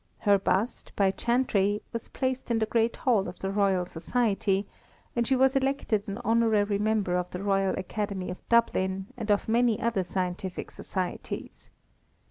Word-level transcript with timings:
Her 0.21 0.39
bust, 0.39 0.91
by 0.95 1.11
Chantrey, 1.11 1.83
was 1.93 2.07
placed 2.07 2.49
in 2.49 2.57
the 2.57 2.65
great 2.65 2.95
hall 2.95 3.27
of 3.27 3.37
the 3.37 3.51
Royal 3.51 3.85
Society, 3.85 4.65
and 5.15 5.27
she 5.27 5.35
was 5.35 5.55
elected 5.55 6.07
an 6.07 6.17
honorary 6.25 6.79
member 6.79 7.15
of 7.15 7.29
the 7.29 7.43
Royal 7.43 7.75
Academy 7.77 8.31
of 8.31 8.49
Dublin, 8.49 9.13
and 9.15 9.29
of 9.29 9.47
many 9.47 9.79
other 9.79 10.01
scientific 10.01 10.71
societies. 10.71 11.69